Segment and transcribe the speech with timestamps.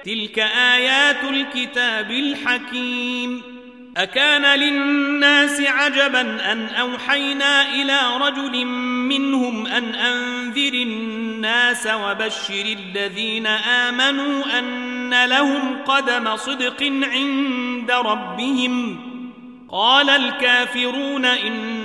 [0.05, 3.41] تلك آيات الكتاب الحكيم.
[3.97, 15.25] أكان للناس عجبا أن أوحينا إلى رجل منهم أن أنذر الناس وبشر الذين آمنوا أن
[15.25, 18.99] لهم قدم صدق عند ربهم.
[19.71, 21.84] قال الكافرون إن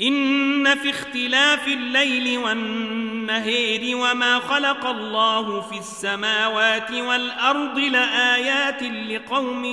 [0.00, 9.64] إن في اختلاف الليل والنهير وما خلق الله في السماوات والأرض لآيات لقوم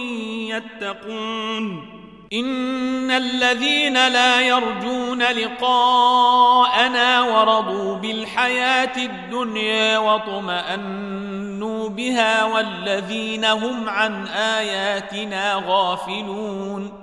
[0.52, 1.90] يتقون.
[2.34, 17.03] إن الذين لا يرجون لقاءنا ورضوا بالحياة الدنيا وطمأنوا بها والذين هم عن آياتنا غافلون.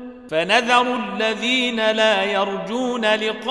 [0.31, 3.47] فنذر الذين لا يرجون لقاءنا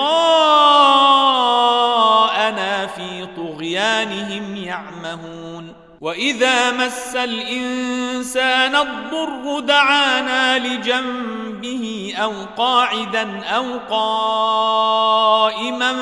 [2.87, 5.73] في طغيانهم يعمهون.
[6.01, 15.95] وإذا مس الإنسان الضر دعانا لجنبه أو قاعدا أو قائما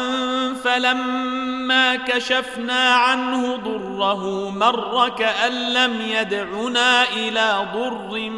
[0.64, 8.30] فلما كشفنا عنه ضره مر كأن لم يدعنا إلى ضر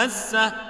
[0.00, 0.69] مسه.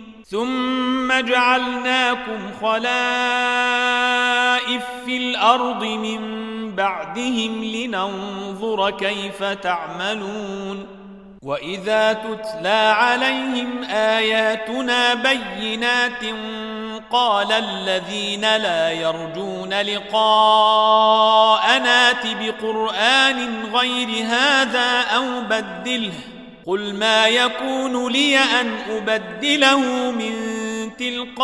[0.31, 2.83] ثم جعلناكم خلائف
[5.05, 6.21] في الأرض من
[6.75, 10.87] بعدهم لننظر كيف تعملون
[11.43, 16.23] وإذا تتلى عليهم آياتنا بينات
[17.11, 20.91] قال الذين لا يرجون لقاءنا
[22.23, 26.13] بقران غير هذا أو بدله
[26.67, 30.33] قل ما يكون لي أن أبدله من
[30.99, 31.41] تلقاء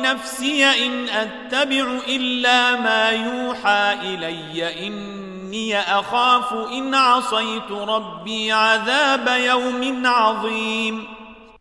[0.00, 11.08] نفسي إن أتبع إلا ما يوحى إلي إني أخاف إن عصيت ربي عذاب يوم عظيم.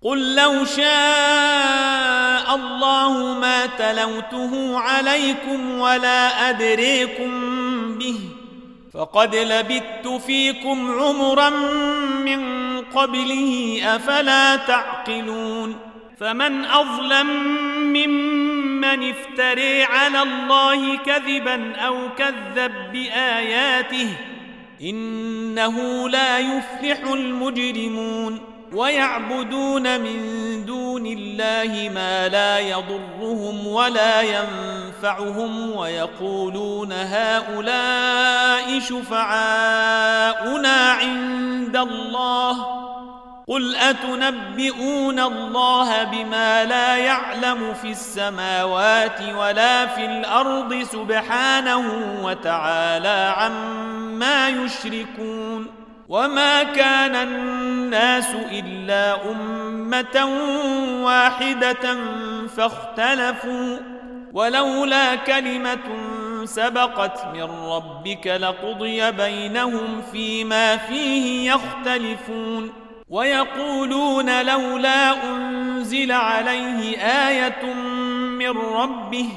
[0.03, 7.31] قل لو شاء الله ما تلوته عليكم ولا أدريكم
[7.97, 8.19] به
[8.94, 11.50] فقد لبثت فيكم عمرا
[12.25, 12.41] من
[12.81, 15.75] قبله أفلا تعقلون؟
[16.19, 17.27] فمن أظلم
[17.77, 24.07] ممن افتري على الله كذبا أو كذب بآياته
[24.81, 28.58] إنه لا يفلح المجرمون.
[28.74, 30.19] ويعبدون من
[30.66, 39.89] دون الله ما لا يضرهم ولا ينفعهم ويقولون هؤلاء شفعاؤنا
[40.92, 42.80] عند الله.
[43.48, 51.83] قل أتنبئون الله بما لا يعلم في السماوات ولا في الأرض سبحانه
[52.24, 55.78] وتعالى عما يشركون.
[56.09, 60.25] وما كان الناس إلا أمة
[61.06, 61.97] واحدة
[62.57, 63.77] فاختلفوا
[64.33, 65.79] ولولا كلمة
[66.45, 72.73] سبقت من ربك لقضي بينهم فيما فيه يختلفون
[73.09, 76.97] ويقولون لولا أنزل عليه
[77.27, 77.73] آية
[78.39, 79.29] من ربه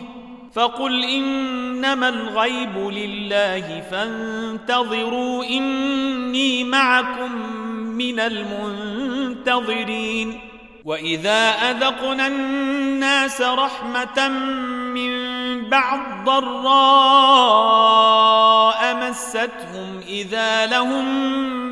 [0.52, 5.44] فقل إنما الغيب لله فانتظروا
[6.32, 7.32] إني معكم
[7.96, 9.48] من المنتظرين.
[10.84, 14.28] وإذا أذقنا الناس رحمة
[14.94, 15.12] من
[15.68, 16.56] بعد ضراء
[18.96, 21.04] مستهم إذا لهم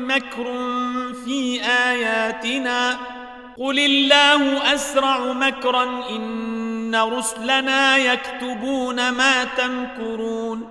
[0.07, 0.45] مكر
[1.25, 2.97] في آياتنا.
[3.59, 10.70] قل الله أسرع مكرا إن رسلنا يكتبون ما تمكرون.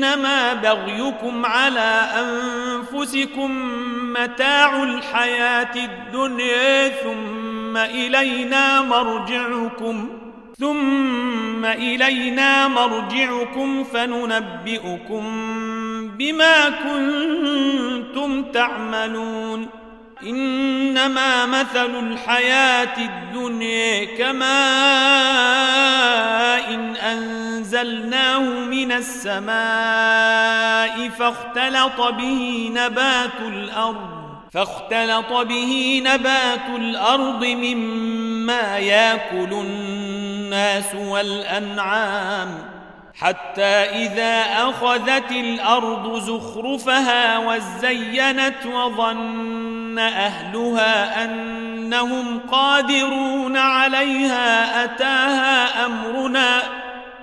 [0.00, 3.50] إنما بغيكم على أنفسكم
[4.12, 10.08] متاع الحياة الدنيا ثم إلينا مرجعكم
[10.58, 15.24] ثم إلينا مرجعكم فننبئكم
[16.18, 19.66] بما كنتم تعملون
[20.22, 24.60] إنما مثل الحياة الدنيا كما
[26.68, 29.50] إن أنزلناه من السماء
[31.08, 34.20] فاختلط به نبات الأرض
[34.52, 42.70] فاختلط به نبات الأرض مما يأكل الناس والأنعام
[43.14, 49.59] حتى إذا أخذت الأرض زخرفها وزينت وظن
[50.08, 56.62] أهلها أنهم قادرون عليها أتاها أمرنا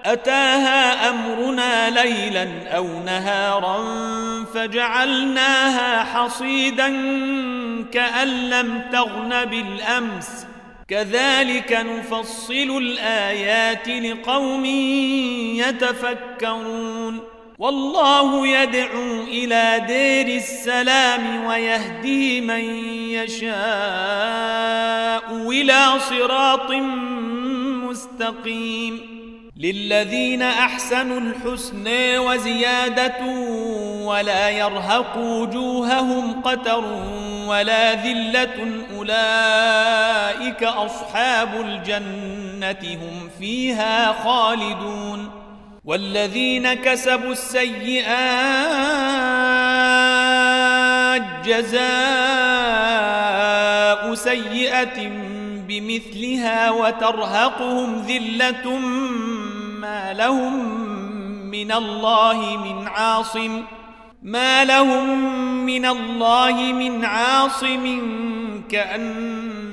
[0.06, 3.78] أتاها أمرنا ليلا أو نهارا
[4.54, 6.88] فجعلناها حصيدا
[7.92, 10.48] كأن لم تغن بالأمس.
[10.88, 14.66] كذلك نفصل الآيات لقوم
[15.56, 17.37] يتفكرون.
[17.60, 22.64] والله يدعو إلى دير السلام ويهدي من
[23.10, 23.52] يشاء
[25.52, 26.72] إلى صراط
[27.90, 29.18] مستقيم.
[29.58, 33.26] للذين أحسنوا الحسن وزيادة
[34.04, 36.84] ولا يرهق وجوههم قتر
[37.48, 45.47] ولا ذلة أولئك أصحاب الجنة هم فيها خالدون.
[45.88, 48.08] والذين كسبوا السيئات
[51.46, 51.88] جزاء
[54.14, 55.10] سيئة
[55.68, 58.78] بمثلها وترهقهم ذلة
[59.80, 60.70] ما لهم
[61.52, 63.64] من الله من عاصم
[64.24, 65.20] ما لهم
[65.66, 68.02] من الله من عاصم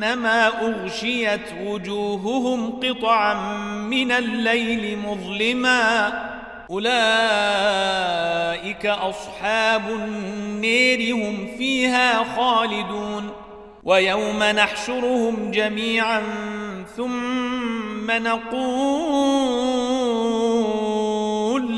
[0.00, 3.34] كأنما أغشيت وجوههم قطعا
[3.66, 6.12] من الليل مظلما.
[6.70, 6.86] أولئك
[8.86, 13.30] أصحاب النير هم فيها خالدون.
[13.84, 16.22] ويوم نحشرهم جميعا
[16.96, 18.64] ثم نقول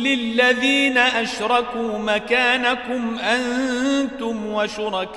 [0.04, 5.16] للذين أشركوا مكانكم أنتم وشركاؤكم.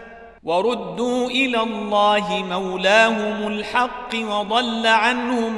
[0.43, 5.53] وردوا إلى الله مولاهم الحق وضل عنهم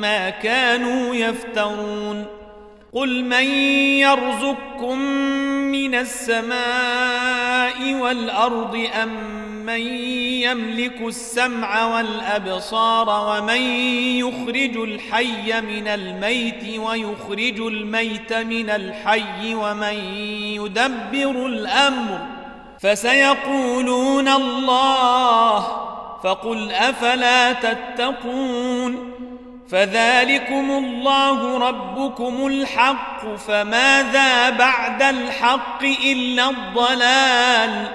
[0.00, 2.26] ما كانوا يفترون.
[2.92, 3.44] قل من
[3.98, 4.98] يرزقكم
[5.72, 9.80] من السماء والأرض أم من
[10.42, 13.60] يملك السمع والأبصار ومن
[14.18, 19.94] يخرج الحي من الميت ويخرج الميت من الحي ومن
[20.34, 22.39] يدبر الأمر
[22.82, 25.60] فسيقولون الله
[26.22, 29.10] فقل أفلا تتقون
[29.70, 37.86] فذلكم الله ربكم الحق فماذا بعد الحق إلا الضلال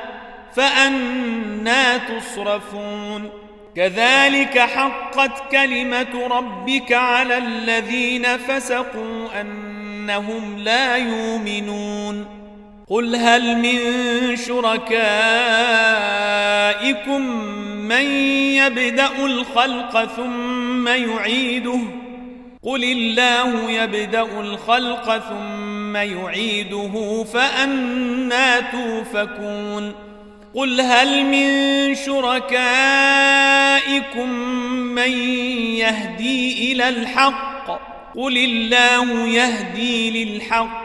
[0.56, 3.30] فأنا تصرفون
[3.76, 12.45] كذلك حقت كلمة ربك على الذين فسقوا أنهم لا يؤمنون
[12.90, 14.96] قل هل من شركائكم
[17.88, 18.06] من
[18.56, 21.80] يبدأ الخلق ثم يعيده؟
[22.64, 29.94] قل الله يبدأ الخلق ثم يعيده فأنا توفكون
[30.54, 32.70] قل هل من شركائكم
[34.70, 35.12] من
[35.78, 37.72] يهدي إلى الحق؟
[38.16, 40.85] قل الله يهدي للحق.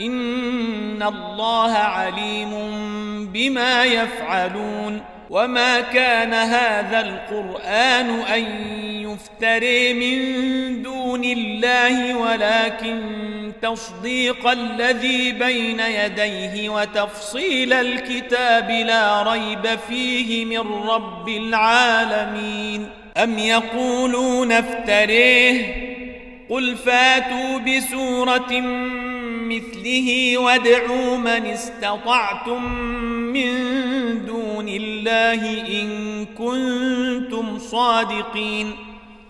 [0.00, 2.50] إن الله عليم
[3.32, 8.44] بما يفعلون وما كان هذا القرآن أن
[9.02, 13.00] يفتري من دون الله ولكن
[13.62, 25.84] تصديق الذي بين يديه وتفصيل الكتاب لا ريب فيه من رب العالمين أم يقولون افتريه
[26.50, 28.52] قل فاتوا بسورة
[29.54, 32.64] مثله وادعوا من استطعتم
[33.32, 33.54] من
[34.26, 35.42] دون الله
[35.82, 38.72] إن كنتم صادقين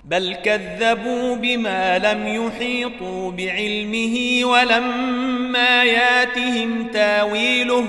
[0.04, 7.88] بل كذبوا بما لم يحيطوا بعلمه ولما ياتهم تاويله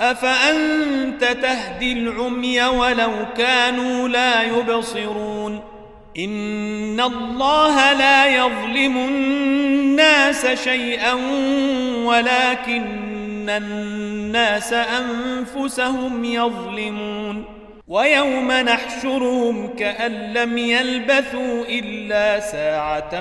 [0.00, 5.60] أفأنت تهدي العمي ولو كانوا لا يبصرون؟
[6.18, 11.12] إن الله لا يظلم الناس شيئا
[12.04, 17.44] ولكن الناس أنفسهم يظلمون.
[17.88, 23.20] ويوم نحشرهم كأن لم يلبثوا إلا ساعة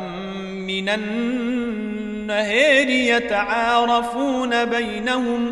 [0.49, 5.51] من النهار يتعارفون بينهم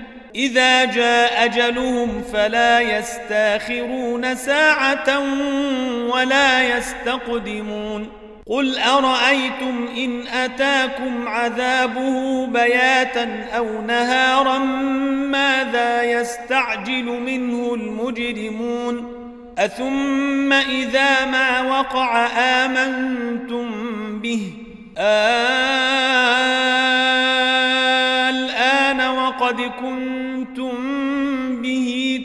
[0.35, 5.19] إذا جاء أجلهم فلا يستاخرون ساعة
[6.09, 8.09] ولا يستقدمون.
[8.47, 14.57] قل أرأيتم إن أتاكم عذابه بياتا أو نهارا
[15.31, 19.21] ماذا يستعجل منه المجرمون؟
[19.57, 23.67] أثم إذا ما وقع آمنتم
[24.19, 24.53] به؟
[28.29, 30.20] الآن وقد كنتم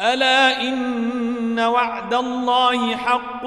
[0.00, 3.44] ألا إن وعد الله حق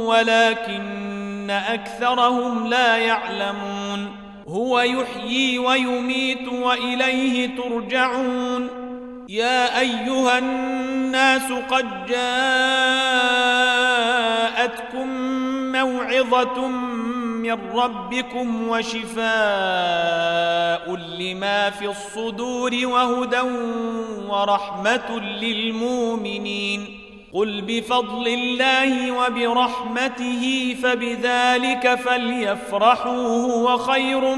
[0.00, 4.16] ولكن أكثرهم لا يعلمون.
[4.48, 8.68] هو يحيي ويميت وإليه ترجعون.
[9.28, 12.28] يا أيها الناس قد جاءتكم
[15.72, 16.68] موعظة
[17.44, 19.24] من ربكم وشفاء
[21.20, 23.40] لما في الصدور وهدى
[24.28, 27.00] ورحمة للمؤمنين.
[27.32, 34.34] قل بفضل الله وبرحمته فبذلك فليفرحوا هو خير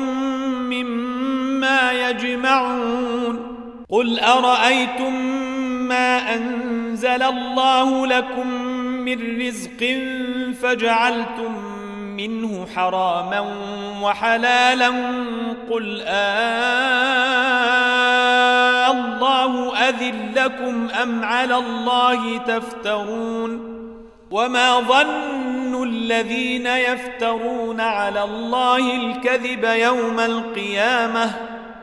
[0.73, 3.57] مما يجمعون.
[3.91, 5.15] قل أرأيتم
[5.89, 8.49] ما أنزل الله لكم
[9.07, 9.81] من رزق
[10.63, 11.66] فجعلتم
[12.17, 13.41] منه حراما
[14.03, 14.89] وحلالا
[15.71, 17.27] قل آه
[18.91, 23.77] الله أذن لكم أم على الله تفترون
[24.31, 31.31] وما ظن الذين يفترون على الله الكذب يوم القيامة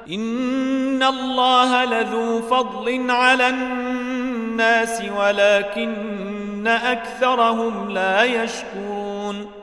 [0.10, 9.63] إن الله لذو فضل على الناس ولكن أكثرهم لا يشكرون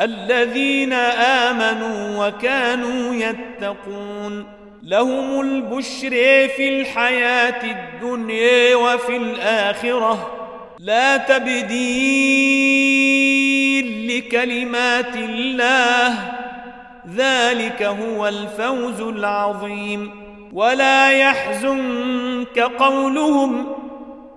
[0.00, 4.46] الذين آمنوا وكانوا يتقون
[4.82, 6.10] لهم البشر
[6.56, 10.36] في الحياة الدنيا وفي الآخرة.
[10.78, 12.48] لا تبديل
[14.18, 16.32] لكلمات الله.
[17.16, 20.10] ذلك هو الفوز العظيم.
[20.52, 23.66] ولا يحزنك قولهم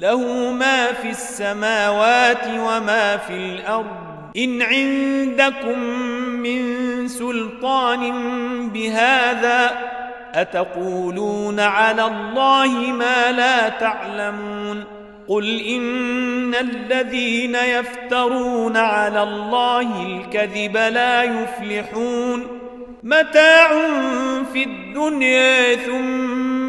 [0.00, 3.86] له ما في السماوات وما في الأرض.
[4.36, 5.78] إن عندكم
[6.40, 8.12] من سلطان
[8.68, 9.70] بهذا
[10.34, 14.84] أتقولون على الله ما لا تعلمون.
[15.28, 22.46] قل إن الذين يفترون على الله الكذب لا يفلحون.
[23.02, 23.68] متاع
[24.52, 26.59] في الدنيا ثم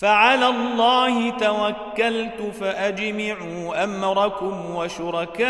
[0.00, 5.46] فعلى الله توكلت فأجمعوا أمركم وشركاءكم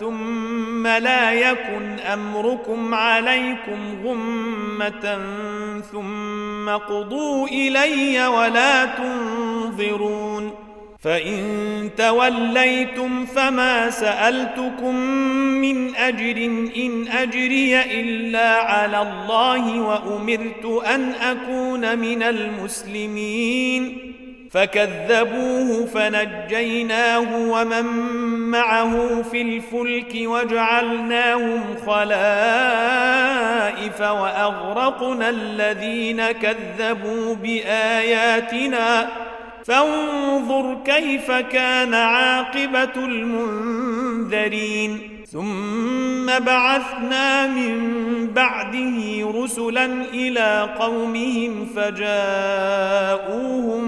[0.00, 5.18] ثم لا يكن أمركم عليكم غمة
[5.92, 10.61] ثم قضوا إلي ولا تنظرون
[11.02, 14.96] فإن توليتم فما سألتكم
[15.60, 16.36] من أجر
[16.76, 24.12] إن أجري إلا على الله وأمرت أن أكون من المسلمين
[24.50, 27.84] فكذبوه فنجيناه ومن
[28.50, 33.20] معه في الفلك وجعلناهم خلائف
[34.00, 39.08] وأغرقنا الذين كذبوا بآياتنا
[39.64, 44.98] فانظر كيف كان عاقبة المنذرين.
[45.32, 53.84] ثم بعثنا من بعده رسلا إلى قومهم فجاءوهم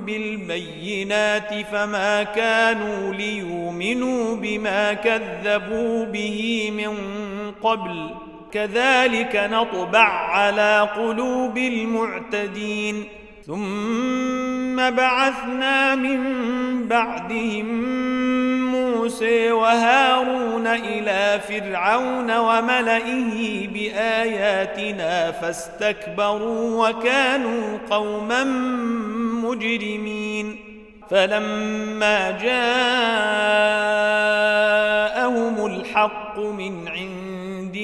[0.00, 6.94] بالبينات فما كانوا ليؤمنوا بما كذبوا به من
[7.62, 8.10] قبل.
[8.52, 13.04] كذلك نطبع على قلوب المعتدين.
[13.48, 16.20] ثم بعثنا من
[16.88, 17.66] بعدهم
[18.72, 28.44] موسى وهارون إلى فرعون وملئه بآياتنا فاستكبروا وكانوا قوما
[29.44, 30.56] مجرمين.
[31.10, 32.76] فلما جاءهم
[35.66, 36.88] الحق من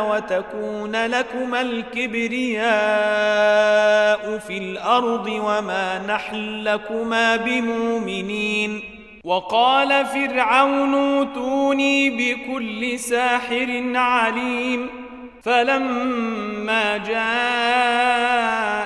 [0.00, 2.66] وتكون لكما الكبرياء
[4.38, 8.80] في الأرض وما نحن لكما بمؤمنين.
[9.24, 15.06] وقال فرعون اوتوني بكل ساحر عليم.
[15.42, 18.85] فلما جاء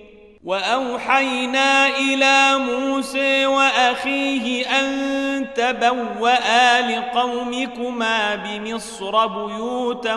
[0.43, 10.15] وأوحينا إلى موسى وأخيه أن تبوأ لقومكما بمصر بيوتا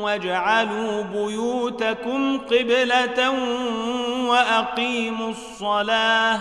[0.00, 3.30] واجعلوا بيوتكم قبلة
[4.26, 6.40] وأقيموا الصلاة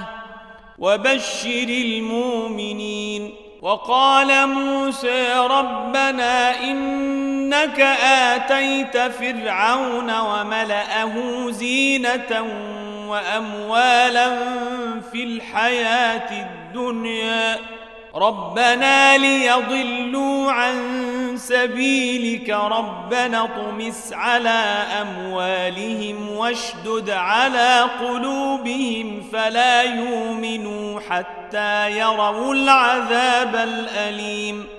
[0.79, 12.45] وبشر المؤمنين وقال موسى ربنا إنك آتيت فرعون وملأه زينة
[13.10, 14.30] وأموالا
[15.12, 17.58] في الحياة الدنيا.
[18.15, 20.76] ربنا ليضلوا عن
[21.38, 22.50] سبيلك.
[22.50, 29.30] ربنا اطمس على أموالهم واشدد على قلوبهم.
[29.34, 34.79] فلا يؤمنوا حتى يروا العذاب الأليم.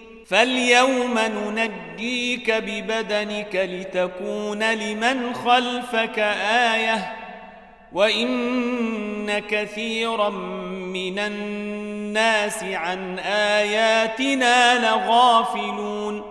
[0.31, 6.19] فاليوم ننجيك ببدنك لتكون لمن خلفك
[6.73, 7.15] آية
[7.93, 10.29] وإن كثيرا
[10.69, 16.30] من الناس عن آياتنا لغافلون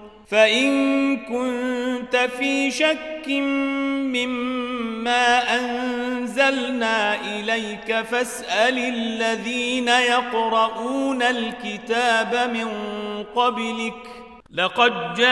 [0.31, 3.27] فإن كنت في شك
[4.07, 12.67] مما أنزلنا إليك فاسأل الذين يقرؤون الكتاب من
[13.35, 14.20] قبلك
[14.53, 15.25] لقد جاءك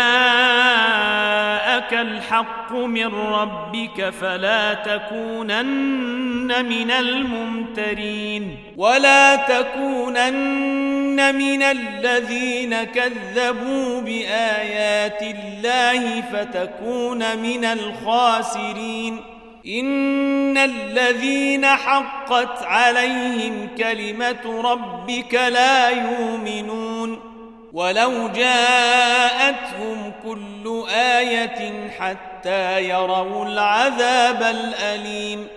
[1.94, 8.58] الحق من ربك فلا تكونن من الممترين.
[8.78, 19.20] ولا تكونن من الذين كذبوا بآيات الله فتكون من الخاسرين.
[19.68, 27.29] إن الذين حقت عليهم كلمة ربك لا يؤمنون.
[27.74, 35.48] ولو جاءتهم كل إيه حتى يروا العذاب الاليم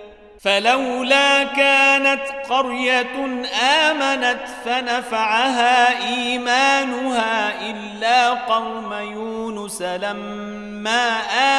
[0.41, 3.43] فلولا كانت قريه
[3.91, 11.09] امنت فنفعها ايمانها الا قوم يونس لما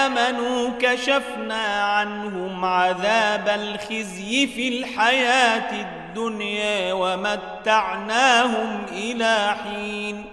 [0.06, 10.33] امنوا كشفنا عنهم عذاب الخزي في الحياة الدنيا ومتعناهم إلى حين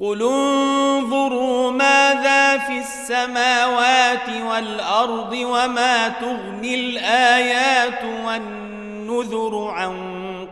[0.00, 9.96] قل انظروا ماذا في السماوات والأرض وما تغني الآيات والنذر عن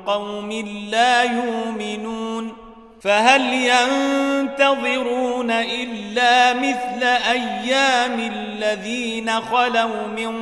[0.06, 0.52] قوم
[0.90, 2.52] لا يؤمنون
[3.00, 10.34] فهل ينتظرون إلا مثل أيام الذين خلوا من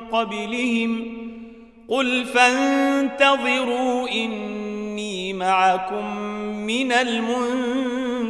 [0.00, 1.20] قبلهم
[1.88, 6.16] قل فانتظروا إني معكم
[6.66, 6.92] من